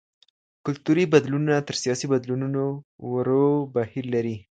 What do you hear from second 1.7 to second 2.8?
سياسي بدلونونو